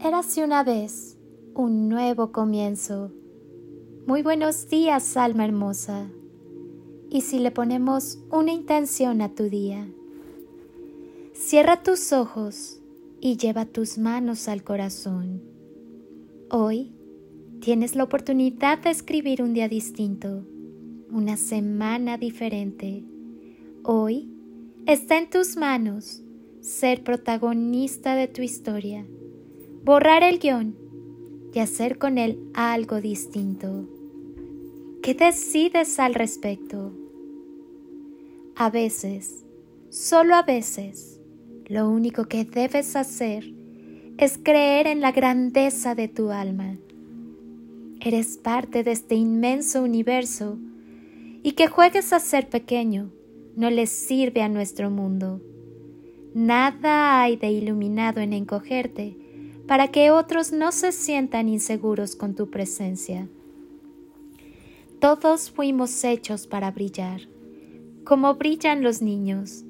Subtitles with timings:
[0.00, 1.16] Érase una vez
[1.54, 3.10] un nuevo comienzo.
[4.06, 6.08] Muy buenos días, alma hermosa.
[7.10, 9.88] Y si le ponemos una intención a tu día,
[11.34, 12.78] cierra tus ojos
[13.20, 15.42] y lleva tus manos al corazón.
[16.48, 16.92] Hoy
[17.60, 20.44] tienes la oportunidad de escribir un día distinto,
[21.10, 23.02] una semana diferente.
[23.82, 24.28] Hoy
[24.86, 26.22] está en tus manos
[26.60, 29.04] ser protagonista de tu historia
[29.88, 30.76] borrar el guion
[31.54, 33.88] y hacer con él algo distinto.
[35.02, 36.92] ¿Qué decides al respecto?
[38.54, 39.46] A veces,
[39.88, 41.22] solo a veces,
[41.68, 43.50] lo único que debes hacer
[44.18, 46.76] es creer en la grandeza de tu alma.
[48.02, 50.58] Eres parte de este inmenso universo
[51.42, 53.10] y que juegues a ser pequeño
[53.56, 55.40] no le sirve a nuestro mundo.
[56.34, 59.16] Nada hay de iluminado en encogerte
[59.68, 63.28] para que otros no se sientan inseguros con tu presencia.
[64.98, 67.20] Todos fuimos hechos para brillar,
[68.02, 69.64] como brillan los niños.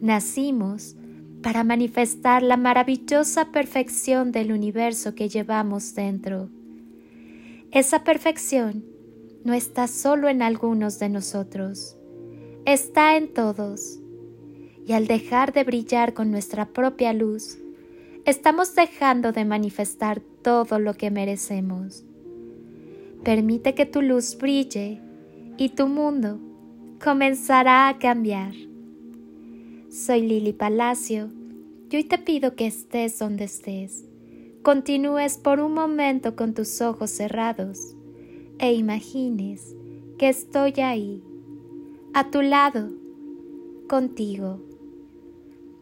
[0.00, 0.94] Nacimos
[1.42, 6.48] para manifestar la maravillosa perfección del universo que llevamos dentro.
[7.72, 8.84] Esa perfección
[9.42, 11.96] no está solo en algunos de nosotros,
[12.64, 13.98] está en todos.
[14.86, 17.58] Y al dejar de brillar con nuestra propia luz,
[18.24, 22.04] estamos dejando de manifestar todo lo que merecemos.
[23.22, 25.00] Permite que tu luz brille
[25.56, 26.38] y tu mundo
[27.02, 28.52] comenzará a cambiar.
[29.90, 31.30] Soy Lili Palacio
[31.90, 34.04] y hoy te pido que estés donde estés.
[34.62, 37.94] Continúes por un momento con tus ojos cerrados
[38.58, 39.74] e imagines
[40.18, 41.22] que estoy ahí,
[42.14, 42.90] a tu lado,
[43.88, 44.60] contigo